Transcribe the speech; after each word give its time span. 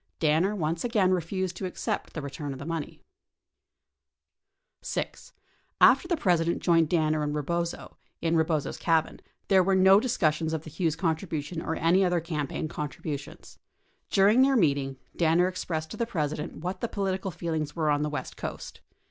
Danner 0.17 0.55
once 0.55 0.83
again 0.83 1.11
refused 1.11 1.55
to 1.57 1.67
accept 1.67 2.13
the 2.13 2.23
return 2.23 2.53
of 2.53 2.57
the 2.57 2.65
money. 2.65 3.03
40 4.81 5.11
21 5.11 5.11
Hearings 5.13 5.31
10101 5.37 5.37
2, 5.37 5.37
10110. 5.37 5.37
1012 5.37 5.37
6. 5.61 5.77
After 5.91 6.07
the 6.07 6.17
President 6.17 6.61
joined 6.63 6.89
Danner 6.89 7.21
and 7.23 7.35
Rebozo, 7.35 7.97
in 8.19 8.35
Rebozo's 8.35 8.77
cabin, 8.77 9.19
there 9.49 9.61
were 9.61 9.75
no 9.75 9.99
discussions 9.99 10.53
of 10.53 10.63
the 10.63 10.71
Hughes 10.71 10.95
contribution 10.95 11.61
or 11.61 11.75
any 11.75 12.03
other 12.03 12.19
campaign 12.19 12.67
contributions. 12.67 13.59
During 14.09 14.41
their 14.41 14.57
meeting, 14.57 14.97
Danner 15.15 15.45
ex 15.47 15.63
pressed 15.65 15.91
to 15.91 15.97
the 15.97 16.07
President 16.07 16.55
what 16.55 16.81
the 16.81 16.89
political 16.89 17.29
feelings 17.29 17.75
were 17.75 17.91
on 17.91 18.01
the 18.01 18.09
west 18.09 18.35
coast. 18.37 18.81